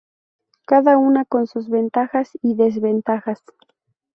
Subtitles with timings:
[0.65, 3.43] Cada una con sus ventajas y desventajas.